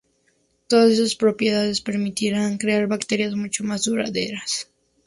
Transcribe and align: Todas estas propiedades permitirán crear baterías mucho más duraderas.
Todas 0.67 0.93
estas 0.93 1.13
propiedades 1.23 1.81
permitirán 1.89 2.57
crear 2.57 2.87
baterías 2.87 3.35
mucho 3.35 3.63
más 3.63 3.83
duraderas. 3.83 4.71